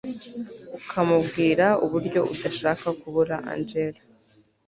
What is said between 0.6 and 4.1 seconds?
ukamubwira uburyo udashaka kubura angella